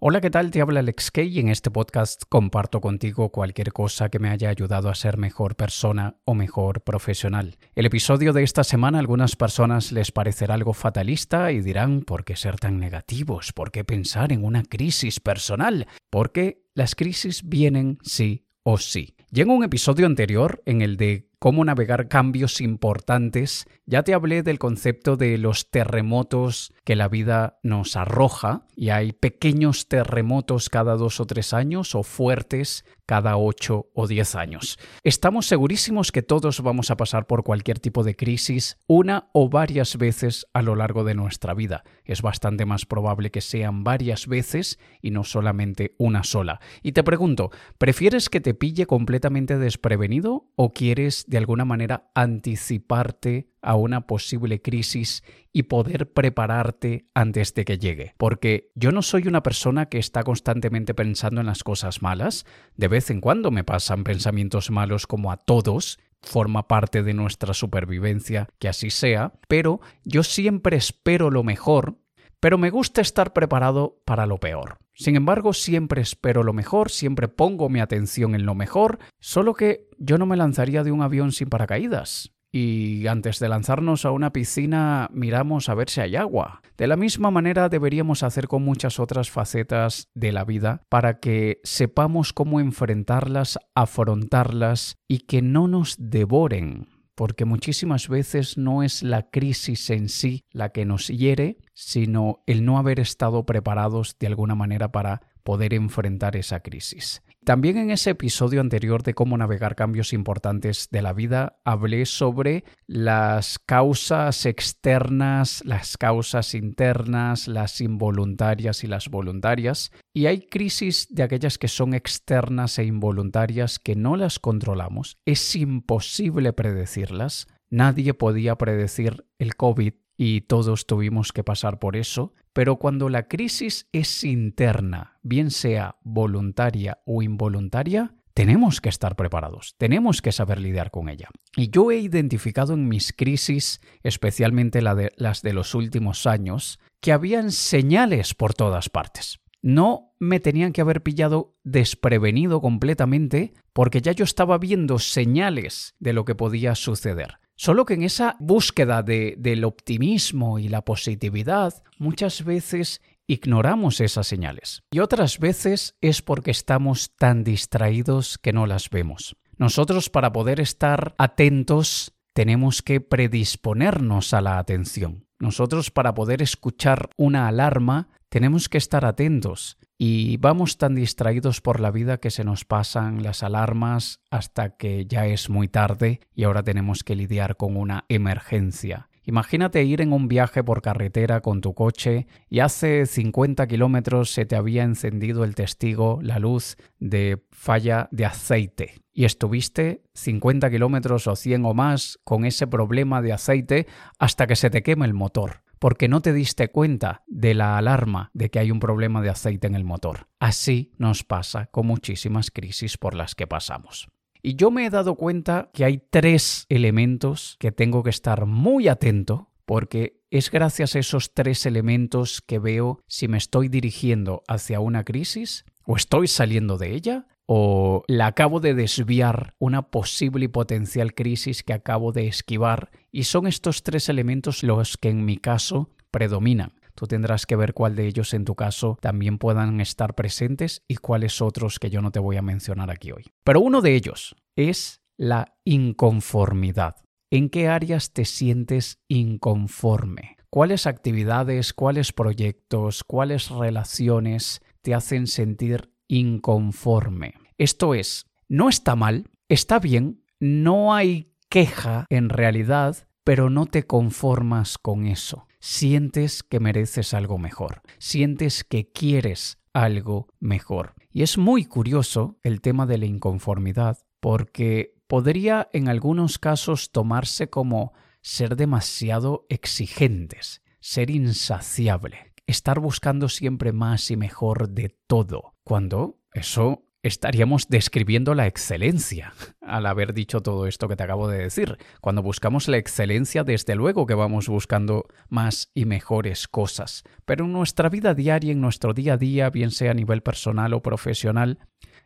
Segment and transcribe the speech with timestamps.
[0.00, 0.52] Hola, ¿qué tal?
[0.52, 4.48] Te habla Alex Kay y en este podcast comparto contigo cualquier cosa que me haya
[4.48, 7.58] ayudado a ser mejor persona o mejor profesional.
[7.74, 12.24] El episodio de esta semana a algunas personas les parecerá algo fatalista y dirán ¿por
[12.24, 13.52] qué ser tan negativos?
[13.52, 15.88] ¿Por qué pensar en una crisis personal?
[16.10, 19.16] Porque las crisis vienen sí o sí.
[19.32, 23.66] Y en un episodio anterior, en el de cómo navegar cambios importantes.
[23.86, 29.12] Ya te hablé del concepto de los terremotos que la vida nos arroja y hay
[29.12, 34.78] pequeños terremotos cada dos o tres años o fuertes cada 8 o 10 años.
[35.02, 39.96] Estamos segurísimos que todos vamos a pasar por cualquier tipo de crisis una o varias
[39.96, 41.84] veces a lo largo de nuestra vida.
[42.04, 46.60] Es bastante más probable que sean varias veces y no solamente una sola.
[46.82, 53.48] Y te pregunto, ¿prefieres que te pille completamente desprevenido o quieres de alguna manera anticiparte
[53.62, 55.22] a una posible crisis
[55.52, 58.14] y poder prepararte antes de que llegue.
[58.16, 62.46] Porque yo no soy una persona que está constantemente pensando en las cosas malas.
[62.76, 67.54] De vez en cuando me pasan pensamientos malos como a todos, forma parte de nuestra
[67.54, 71.98] supervivencia que así sea, pero yo siempre espero lo mejor,
[72.40, 74.78] pero me gusta estar preparado para lo peor.
[74.94, 79.88] Sin embargo, siempre espero lo mejor, siempre pongo mi atención en lo mejor, solo que
[79.98, 84.32] yo no me lanzaría de un avión sin paracaídas y antes de lanzarnos a una
[84.32, 86.62] piscina miramos a ver si hay agua.
[86.76, 91.60] De la misma manera deberíamos hacer con muchas otras facetas de la vida para que
[91.64, 96.88] sepamos cómo enfrentarlas, afrontarlas y que no nos devoren.
[97.14, 102.64] Porque muchísimas veces no es la crisis en sí la que nos hiere, sino el
[102.64, 107.22] no haber estado preparados de alguna manera para poder enfrentar esa crisis.
[107.42, 112.64] También en ese episodio anterior de cómo navegar cambios importantes de la vida hablé sobre
[112.86, 119.90] las causas externas, las causas internas, las involuntarias y las voluntarias.
[120.12, 125.16] Y hay crisis de aquellas que son externas e involuntarias que no las controlamos.
[125.24, 127.46] Es imposible predecirlas.
[127.70, 133.28] Nadie podía predecir el COVID y todos tuvimos que pasar por eso, pero cuando la
[133.28, 140.60] crisis es interna, bien sea voluntaria o involuntaria, tenemos que estar preparados, tenemos que saber
[140.60, 141.28] lidiar con ella.
[141.56, 147.52] Y yo he identificado en mis crisis, especialmente las de los últimos años, que habían
[147.52, 149.38] señales por todas partes.
[149.62, 156.12] No me tenían que haber pillado desprevenido completamente porque ya yo estaba viendo señales de
[156.12, 157.38] lo que podía suceder.
[157.60, 164.28] Solo que en esa búsqueda de, del optimismo y la positividad, muchas veces ignoramos esas
[164.28, 164.84] señales.
[164.92, 169.36] Y otras veces es porque estamos tan distraídos que no las vemos.
[169.56, 175.26] Nosotros para poder estar atentos tenemos que predisponernos a la atención.
[175.40, 181.80] Nosotros para poder escuchar una alarma tenemos que estar atentos y vamos tan distraídos por
[181.80, 186.44] la vida que se nos pasan las alarmas hasta que ya es muy tarde y
[186.44, 189.08] ahora tenemos que lidiar con una emergencia.
[189.24, 194.46] Imagínate ir en un viaje por carretera con tu coche y hace 50 kilómetros se
[194.46, 199.02] te había encendido el testigo, la luz de falla de aceite.
[199.12, 203.86] Y estuviste 50 kilómetros o 100 o más con ese problema de aceite
[204.18, 208.30] hasta que se te queme el motor porque no te diste cuenta de la alarma
[208.34, 210.28] de que hay un problema de aceite en el motor.
[210.38, 214.08] Así nos pasa con muchísimas crisis por las que pasamos.
[214.42, 218.88] Y yo me he dado cuenta que hay tres elementos que tengo que estar muy
[218.88, 224.80] atento porque es gracias a esos tres elementos que veo si me estoy dirigiendo hacia
[224.80, 230.48] una crisis o estoy saliendo de ella o la acabo de desviar una posible y
[230.48, 235.38] potencial crisis que acabo de esquivar y son estos tres elementos los que en mi
[235.38, 236.74] caso predominan.
[236.94, 240.96] Tú tendrás que ver cuál de ellos en tu caso también puedan estar presentes y
[240.96, 243.24] cuáles otros que yo no te voy a mencionar aquí hoy.
[243.44, 246.96] Pero uno de ellos es la inconformidad.
[247.30, 250.36] ¿En qué áreas te sientes inconforme?
[250.50, 257.34] ¿Cuáles actividades, cuáles proyectos, cuáles relaciones te hacen sentir inconforme.
[257.58, 263.84] Esto es, no está mal, está bien, no hay queja en realidad, pero no te
[263.84, 265.48] conformas con eso.
[265.58, 270.94] Sientes que mereces algo mejor, sientes que quieres algo mejor.
[271.10, 277.50] Y es muy curioso el tema de la inconformidad, porque podría en algunos casos tomarse
[277.50, 286.20] como ser demasiado exigentes, ser insaciable, estar buscando siempre más y mejor de todo, cuando
[286.32, 291.76] eso estaríamos describiendo la excelencia al haber dicho todo esto que te acabo de decir.
[292.00, 297.02] Cuando buscamos la excelencia, desde luego que vamos buscando más y mejores cosas.
[297.24, 300.72] Pero en nuestra vida diaria, en nuestro día a día, bien sea a nivel personal
[300.72, 301.58] o profesional,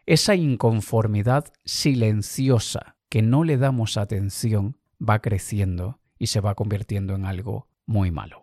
[0.07, 7.27] esa inconformidad silenciosa que no le damos atención va creciendo y se va convirtiendo en
[7.27, 8.41] algo muy malo.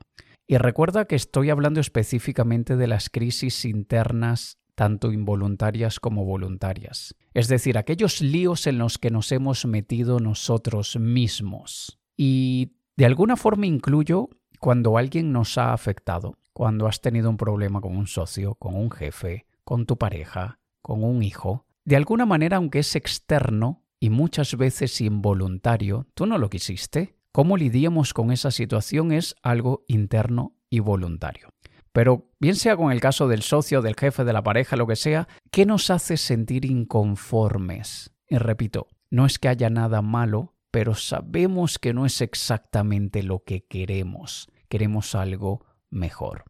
[0.47, 7.13] Y recuerda que estoy hablando específicamente de las crisis internas tanto involuntarias como voluntarias.
[7.33, 11.99] Es decir, aquellos líos en los que nos hemos metido nosotros mismos.
[12.15, 17.81] Y de alguna forma incluyo cuando alguien nos ha afectado, cuando has tenido un problema
[17.81, 21.65] con un socio, con un jefe, con tu pareja, con un hijo.
[21.83, 27.17] De alguna manera, aunque es externo y muchas veces involuntario, tú no lo quisiste.
[27.33, 31.49] Cómo lidiamos con esa situación es algo interno y voluntario.
[31.99, 34.95] Pero bien sea con el caso del socio, del jefe, de la pareja, lo que
[34.95, 38.15] sea, ¿qué nos hace sentir inconformes?
[38.29, 43.43] Y repito, no es que haya nada malo, pero sabemos que no es exactamente lo
[43.43, 44.47] que queremos.
[44.69, 46.45] Queremos algo mejor.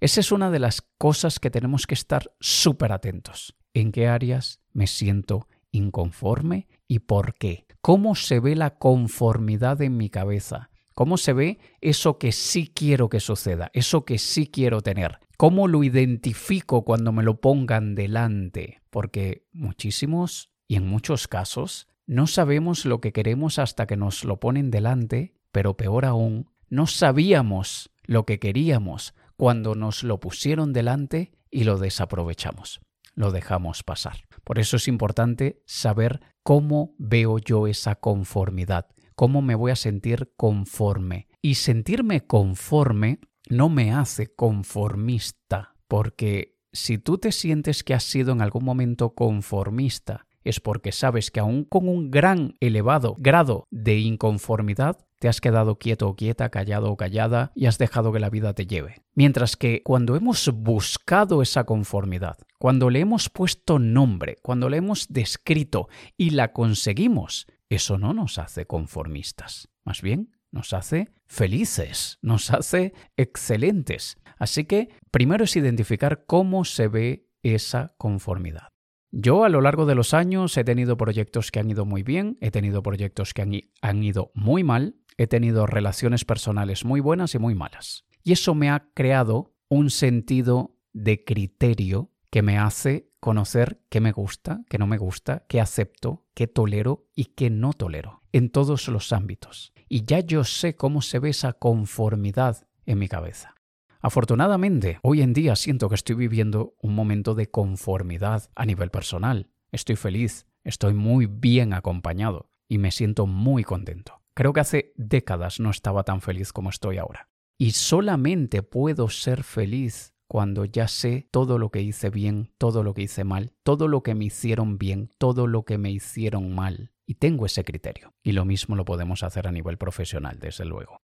[0.00, 3.58] Esa es una de las cosas que tenemos que estar súper atentos.
[3.74, 7.66] ¿En qué áreas me siento inconforme y por qué?
[7.82, 10.70] ¿Cómo se ve la conformidad en mi cabeza?
[10.94, 15.18] ¿Cómo se ve eso que sí quiero que suceda, eso que sí quiero tener?
[15.36, 18.80] ¿Cómo lo identifico cuando me lo pongan delante?
[18.90, 24.38] Porque muchísimos y en muchos casos no sabemos lo que queremos hasta que nos lo
[24.38, 31.32] ponen delante, pero peor aún, no sabíamos lo que queríamos cuando nos lo pusieron delante
[31.50, 32.80] y lo desaprovechamos,
[33.14, 34.28] lo dejamos pasar.
[34.44, 40.32] Por eso es importante saber cómo veo yo esa conformidad, cómo me voy a sentir
[40.36, 41.28] conforme.
[41.42, 48.32] Y sentirme conforme no me hace conformista, porque si tú te sientes que has sido
[48.32, 53.98] en algún momento conformista, es porque sabes que aún con un gran elevado grado de
[53.98, 58.28] inconformidad, te has quedado quieto o quieta, callado o callada y has dejado que la
[58.28, 59.02] vida te lleve.
[59.14, 65.08] Mientras que cuando hemos buscado esa conformidad, cuando le hemos puesto nombre, cuando le hemos
[65.08, 65.88] descrito
[66.18, 72.94] y la conseguimos, eso no nos hace conformistas, más bien nos hace felices, nos hace
[73.16, 74.16] excelentes.
[74.38, 78.68] Así que primero es identificar cómo se ve esa conformidad.
[79.10, 82.38] Yo a lo largo de los años he tenido proyectos que han ido muy bien,
[82.40, 83.52] he tenido proyectos que han,
[83.82, 88.04] han, ido muy mal, he tenido relaciones personales muy buenas y muy malas.
[88.22, 94.12] Y eso me ha creado un sentido de criterio que me hace conocer qué me
[94.12, 98.86] gusta, qué no me gusta, qué acepto, qué tolero y qué no tolero, en todos
[98.88, 99.72] los ámbitos.
[99.88, 103.54] Y ya yo sé cómo se ve esa conformidad en mi cabeza.
[104.02, 109.48] Afortunadamente, hoy en día siento que estoy viviendo un momento de conformidad a nivel personal.
[109.72, 114.20] Estoy feliz, estoy muy bien acompañado y me siento muy contento.
[114.34, 117.30] Creo que hace décadas no estaba tan feliz como estoy ahora.
[117.56, 122.94] Y solamente puedo ser feliz cuando ya sé todo lo que hice bien, todo lo
[122.94, 126.92] que hice mal, todo lo que me hicieron bien, todo lo que me hicieron mal.
[127.06, 128.14] Y tengo ese criterio.
[128.22, 131.02] Y lo mismo lo podemos hacer a nivel profesional, desde luego.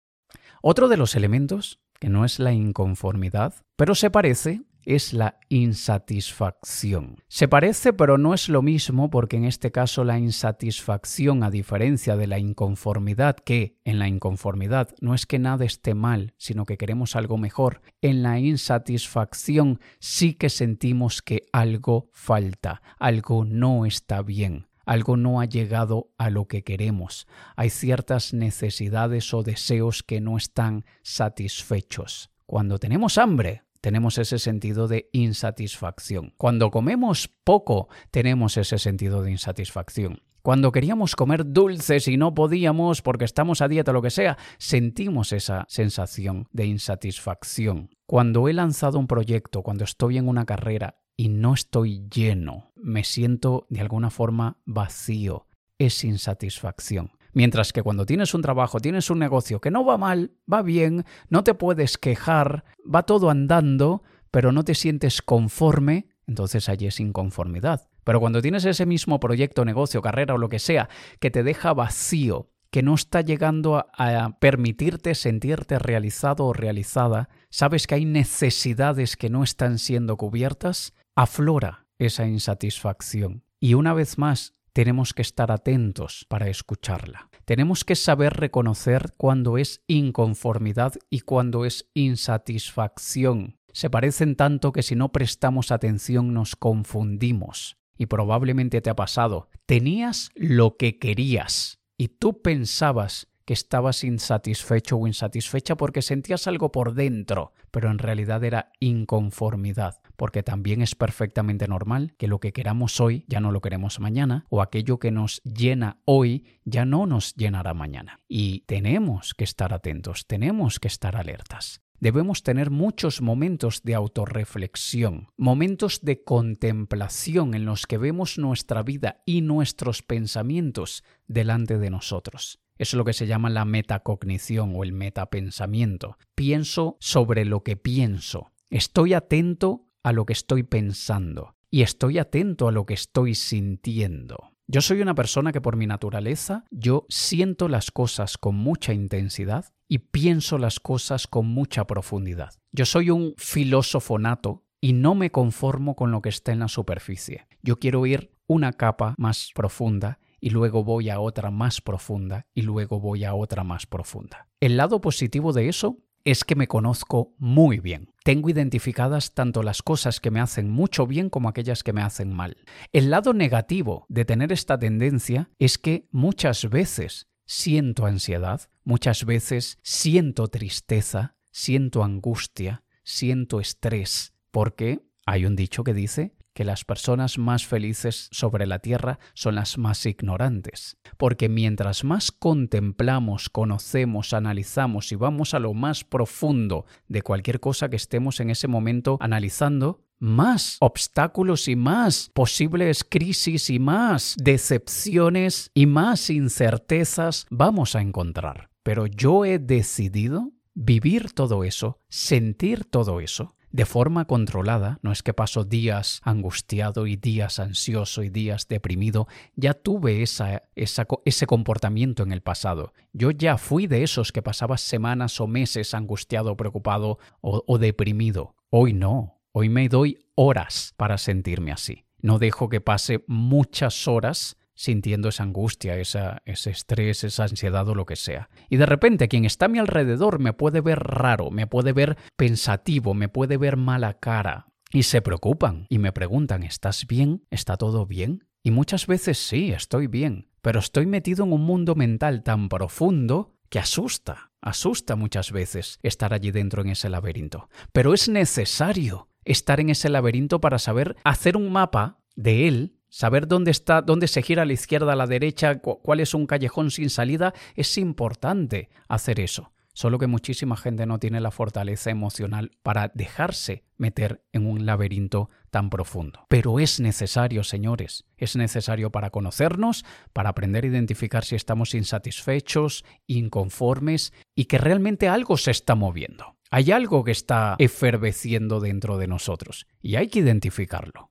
[0.61, 7.17] Otro de los elementos, que no es la inconformidad, pero se parece, es la insatisfacción.
[7.27, 12.15] Se parece pero no es lo mismo porque en este caso la insatisfacción, a diferencia
[12.15, 16.77] de la inconformidad, que en la inconformidad no es que nada esté mal, sino que
[16.77, 24.21] queremos algo mejor, en la insatisfacción sí que sentimos que algo falta, algo no está
[24.21, 24.67] bien.
[24.85, 27.25] Algo no ha llegado a lo que queremos.
[27.55, 32.31] Hay ciertas necesidades o deseos que no están satisfechos.
[32.45, 36.33] Cuando tenemos hambre, tenemos ese sentido de insatisfacción.
[36.37, 40.21] Cuando comemos poco, tenemos ese sentido de insatisfacción.
[40.41, 44.37] Cuando queríamos comer dulces y no podíamos porque estamos a dieta o lo que sea,
[44.57, 47.89] sentimos esa sensación de insatisfacción.
[48.05, 53.03] Cuando he lanzado un proyecto, cuando estoy en una carrera y no estoy lleno, me
[53.03, 55.47] siento de alguna forma vacío,
[55.77, 57.11] es insatisfacción.
[57.33, 61.05] Mientras que cuando tienes un trabajo, tienes un negocio que no va mal, va bien,
[61.29, 66.99] no te puedes quejar, va todo andando, pero no te sientes conforme, entonces allí es
[66.99, 67.87] inconformidad.
[68.03, 71.73] Pero cuando tienes ese mismo proyecto, negocio, carrera o lo que sea, que te deja
[71.73, 79.15] vacío, que no está llegando a, permitirte sentirte realizado o realizada, sabes que hay necesidades
[79.15, 83.43] que no están siendo cubiertas, aflora esa insatisfacción.
[83.59, 87.29] Y una vez más, tenemos que estar atentos para escucharla.
[87.45, 93.57] Tenemos que saber reconocer cuando es inconformidad y cuando es insatisfacción.
[93.71, 97.77] Se parecen tanto que si no prestamos atención nos confundimos.
[97.95, 104.97] y probablemente te ha pasado, tenías lo que querías y tú pensabas que estabas insatisfecho
[104.97, 110.95] o insatisfecha porque sentías algo por dentro, pero en realidad era inconformidad, porque también es
[110.95, 115.11] perfectamente normal que lo que queramos hoy ya no lo queremos mañana, o aquello que
[115.11, 118.19] nos llena hoy ya no nos llenará mañana.
[118.27, 125.29] Y tenemos que estar atentos, tenemos que estar alertas debemos tener muchos momentos de autorreflexión,
[125.37, 132.59] momentos de contemplación en los que vemos nuestra vida y nuestros pensamientos delante de nosotros.
[132.77, 136.17] Es lo que se llama la metacognición o el metapensamiento.
[136.35, 138.51] Pienso sobre lo que pienso.
[138.69, 144.53] Estoy atento a lo que estoy pensando y estoy atento a lo que estoy sintiendo.
[144.67, 149.65] Yo soy una persona que por mi naturaleza yo siento las cosas con mucha intensidad
[149.87, 152.53] y pienso las cosas con mucha profundidad.
[152.71, 156.67] Yo soy un filósofo nato y no me conformo con lo que está en la
[156.67, 157.47] superficie.
[157.61, 162.63] Yo quiero ir una capa más profunda y luego voy a otra más profunda y
[162.63, 164.49] luego voy a otra más profunda.
[164.59, 168.11] El lado positivo de eso es que me conozco muy bien.
[168.25, 172.33] Tengo identificadas tanto las cosas que me hacen mucho bien como aquellas que me hacen
[172.33, 172.57] mal.
[172.91, 179.79] El lado negativo de tener esta tendencia es que muchas veces siento ansiedad, muchas veces
[179.81, 187.37] siento tristeza, siento angustia, siento estrés, porque hay un dicho que dice que las personas
[187.37, 195.11] más felices sobre la tierra son las más ignorantes, porque mientras más contemplamos, conocemos, analizamos
[195.11, 200.03] y vamos a lo más profundo de cualquier cosa que estemos en ese momento analizando,
[200.19, 208.69] más obstáculos y más posibles crisis y más decepciones y más incertezas vamos a encontrar.
[208.83, 215.23] Pero yo he decidido vivir todo eso, sentir todo eso, de forma controlada, no es
[215.23, 222.21] que paso días angustiado y días ansioso y días deprimido, ya tuve esa, ese comportamiento
[222.21, 222.93] en el pasado.
[223.13, 228.55] Yo ya fui de esos que pasaba semanas o meses angustiado, preocupado o, o deprimido.
[228.69, 232.05] Hoy no, hoy me doy horas para sentirme así.
[232.21, 237.95] No dejo que pase muchas horas sintiendo esa angustia, esa, ese estrés, esa ansiedad o
[237.95, 238.49] lo que sea.
[238.69, 242.17] Y de repente quien está a mi alrededor me puede ver raro, me puede ver
[242.35, 244.67] pensativo, me puede ver mala cara.
[244.91, 247.45] Y se preocupan y me preguntan, ¿estás bien?
[247.49, 248.47] ¿Está todo bien?
[248.61, 253.55] Y muchas veces sí, estoy bien, pero estoy metido en un mundo mental tan profundo
[253.69, 257.69] que asusta, asusta muchas veces estar allí dentro en ese laberinto.
[257.91, 263.47] Pero es necesario estar en ese laberinto para saber hacer un mapa de él Saber
[263.47, 266.89] dónde está, dónde se gira a la izquierda, a la derecha, cuál es un callejón
[266.89, 269.71] sin salida, es importante hacer eso.
[269.93, 275.51] Solo que muchísima gente no tiene la fortaleza emocional para dejarse meter en un laberinto
[275.69, 276.47] tan profundo.
[276.49, 283.05] Pero es necesario, señores, es necesario para conocernos, para aprender a identificar si estamos insatisfechos,
[283.27, 286.57] inconformes y que realmente algo se está moviendo.
[286.71, 291.29] Hay algo que está eferveciendo dentro de nosotros y hay que identificarlo.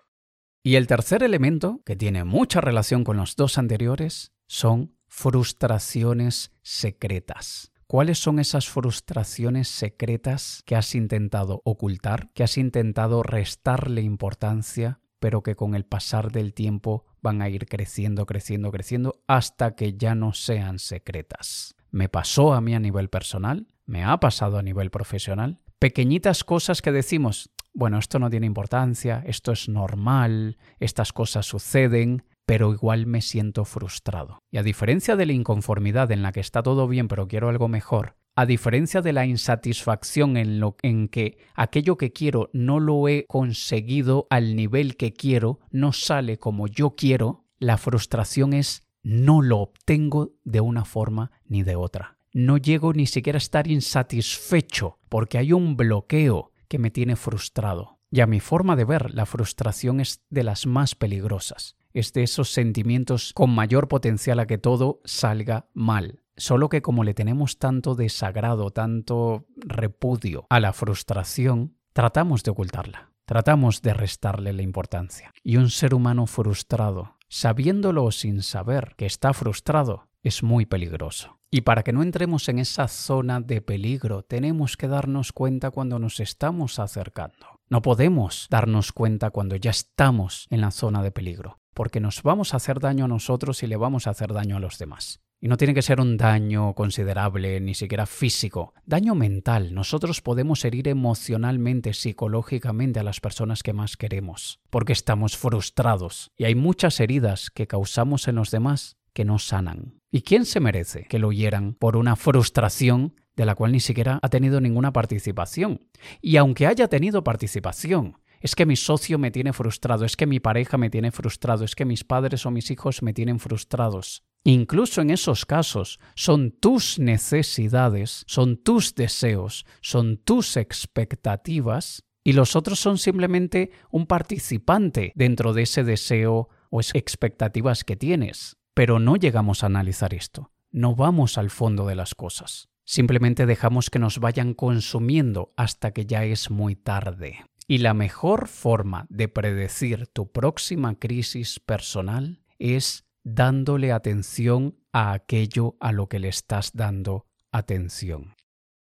[0.65, 7.73] Y el tercer elemento, que tiene mucha relación con los dos anteriores, son frustraciones secretas.
[7.89, 15.43] ¿Cuáles son esas frustraciones secretas que has intentado ocultar, que has intentado restarle importancia, pero
[15.43, 20.15] que con el pasar del tiempo van a ir creciendo, creciendo, creciendo, hasta que ya
[20.15, 21.75] no sean secretas?
[21.91, 26.83] Me pasó a mí a nivel personal, me ha pasado a nivel profesional, pequeñitas cosas
[26.83, 33.07] que decimos, bueno, esto no tiene importancia, esto es normal, estas cosas suceden, pero igual
[33.07, 34.39] me siento frustrado.
[34.51, 37.69] Y a diferencia de la inconformidad en la que está todo bien pero quiero algo
[37.69, 43.07] mejor, a diferencia de la insatisfacción en lo en que aquello que quiero no lo
[43.09, 49.43] he conseguido al nivel que quiero, no sale como yo quiero, la frustración es no
[49.43, 52.17] lo obtengo de una forma ni de otra.
[52.33, 57.99] No llego ni siquiera a estar insatisfecho porque hay un bloqueo que me tiene frustrado.
[58.11, 61.77] Y a mi forma de ver, la frustración es de las más peligrosas.
[61.93, 66.23] Es de esos sentimientos con mayor potencial a que todo salga mal.
[66.35, 73.13] Solo que como le tenemos tanto desagrado, tanto repudio a la frustración, tratamos de ocultarla.
[73.27, 75.31] Tratamos de restarle la importancia.
[75.43, 81.39] Y un ser humano frustrado, sabiéndolo o sin saber que está frustrado, es muy peligroso.
[81.55, 85.99] Y para que no entremos en esa zona de peligro, tenemos que darnos cuenta cuando
[85.99, 87.61] nos estamos acercando.
[87.69, 92.55] No podemos darnos cuenta cuando ya estamos en la zona de peligro, porque nos vamos
[92.55, 95.21] a hacer daño a nosotros y le vamos a hacer daño a los demás.
[95.43, 98.73] Y no tiene que ser un daño considerable, ni siquiera físico.
[98.87, 99.75] Daño mental.
[99.75, 106.31] Nosotros podemos herir emocionalmente, psicológicamente a las personas que más queremos, porque estamos frustrados.
[106.39, 110.02] Y hay muchas heridas que causamos en los demás que no sanan.
[110.15, 114.19] ¿Y quién se merece que lo hieran por una frustración de la cual ni siquiera
[114.21, 115.89] ha tenido ninguna participación?
[116.21, 120.39] Y aunque haya tenido participación, es que mi socio me tiene frustrado, es que mi
[120.39, 124.23] pareja me tiene frustrado, es que mis padres o mis hijos me tienen frustrados.
[124.45, 132.55] Incluso en esos casos son tus necesidades, son tus deseos, son tus expectativas y los
[132.55, 138.59] otros son simplemente un participante dentro de ese deseo o expectativas que tienes.
[138.75, 142.69] Pero no llegamos a analizar esto, no vamos al fondo de las cosas.
[142.85, 147.45] Simplemente dejamos que nos vayan consumiendo hasta que ya es muy tarde.
[147.69, 155.77] Y la mejor forma de predecir tu próxima crisis personal es dándole atención a aquello
[155.81, 158.35] a lo que le estás dando atención.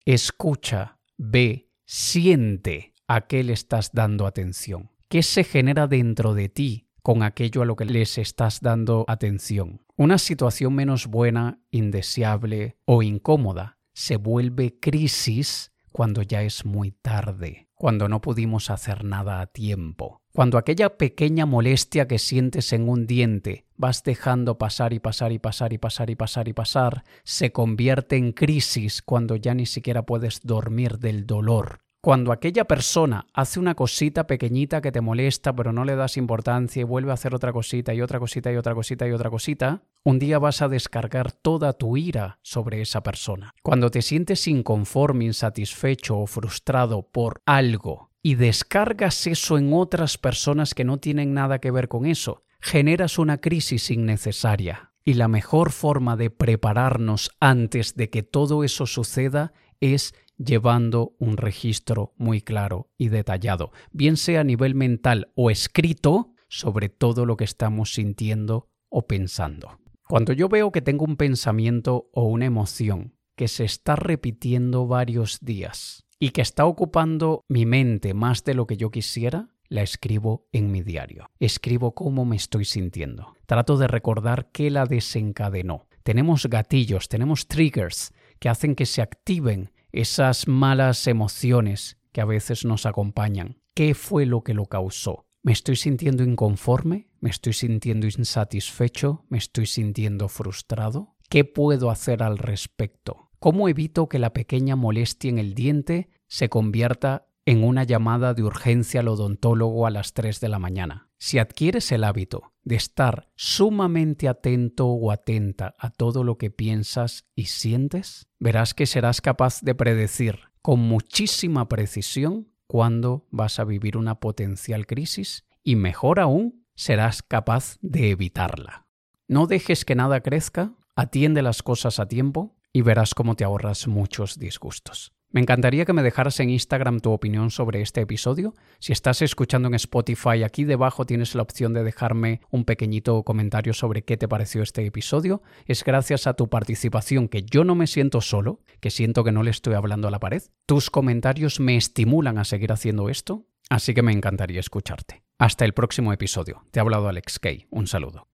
[0.05, 4.91] Escucha, ve, siente a qué le estás dando atención.
[5.09, 9.81] ¿Qué se genera dentro de ti con aquello a lo que les estás dando atención?
[9.95, 17.67] Una situación menos buena, indeseable o incómoda se vuelve crisis cuando ya es muy tarde,
[17.75, 20.21] cuando no pudimos hacer nada a tiempo.
[20.31, 25.39] Cuando aquella pequeña molestia que sientes en un diente vas dejando pasar y pasar y
[25.39, 30.03] pasar y pasar y pasar y pasar, se convierte en crisis cuando ya ni siquiera
[30.05, 31.81] puedes dormir del dolor.
[32.01, 36.79] Cuando aquella persona hace una cosita pequeñita que te molesta pero no le das importancia
[36.79, 39.83] y vuelve a hacer otra cosita y otra cosita y otra cosita y otra cosita,
[40.05, 43.53] un día vas a descargar toda tu ira sobre esa persona.
[43.63, 50.73] Cuando te sientes inconforme, insatisfecho o frustrado por algo y descargas eso en otras personas
[50.73, 54.93] que no tienen nada que ver con eso, generas una crisis innecesaria.
[55.03, 59.51] Y la mejor forma de prepararnos antes de que todo eso suceda
[59.81, 66.33] es llevando un registro muy claro y detallado, bien sea a nivel mental o escrito,
[66.47, 69.79] sobre todo lo que estamos sintiendo o pensando.
[70.07, 75.39] Cuando yo veo que tengo un pensamiento o una emoción que se está repitiendo varios
[75.41, 80.47] días, y que está ocupando mi mente más de lo que yo quisiera, la escribo
[80.51, 81.29] en mi diario.
[81.39, 83.35] Escribo cómo me estoy sintiendo.
[83.45, 85.87] Trato de recordar qué la desencadenó.
[86.03, 92.65] Tenemos gatillos, tenemos triggers que hacen que se activen esas malas emociones que a veces
[92.65, 93.61] nos acompañan.
[93.73, 95.25] ¿Qué fue lo que lo causó?
[95.41, 97.09] ¿Me estoy sintiendo inconforme?
[97.21, 99.25] ¿Me estoy sintiendo insatisfecho?
[99.29, 101.15] ¿Me estoy sintiendo frustrado?
[101.29, 103.29] ¿Qué puedo hacer al respecto?
[103.39, 108.43] ¿Cómo evito que la pequeña molestia en el diente se convierta en una llamada de
[108.43, 111.08] urgencia al odontólogo a las 3 de la mañana?
[111.19, 117.25] Si adquieres el hábito de estar sumamente atento o atenta a todo lo que piensas
[117.35, 123.97] y sientes, verás que serás capaz de predecir con muchísima precisión cuándo vas a vivir
[123.97, 128.87] una potencial crisis y mejor aún, serás capaz de evitarla.
[129.27, 133.87] No dejes que nada crezca, atiende las cosas a tiempo y verás cómo te ahorras
[133.87, 135.11] muchos disgustos.
[135.31, 138.55] Me encantaría que me dejaras en Instagram tu opinión sobre este episodio.
[138.79, 143.73] Si estás escuchando en Spotify, aquí debajo tienes la opción de dejarme un pequeñito comentario
[143.73, 145.43] sobre qué te pareció este episodio.
[145.67, 149.43] Es gracias a tu participación que yo no me siento solo, que siento que no
[149.43, 150.41] le estoy hablando a la pared.
[150.65, 155.21] Tus comentarios me estimulan a seguir haciendo esto, así que me encantaría escucharte.
[155.37, 156.65] Hasta el próximo episodio.
[156.71, 157.67] Te ha hablado Alex Kay.
[157.69, 158.27] Un saludo.